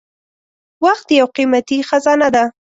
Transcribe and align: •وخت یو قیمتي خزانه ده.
•وخت 0.85 1.07
یو 1.19 1.27
قیمتي 1.35 1.77
خزانه 1.89 2.29
ده. 2.35 2.43